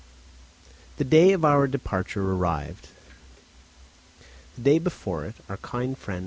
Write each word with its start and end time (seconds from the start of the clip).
The 0.97 1.03
day 1.03 1.35
for 1.35 1.45
our 1.45 1.67
departure 1.67 2.31
arrived. 2.31 2.87
The 4.55 4.61
day 4.63 4.79
before 4.79 5.25
it 5.25 5.35
our 5.47 5.57
kind 5.57 5.95
friend 5.95 6.17
M. 6.17 6.19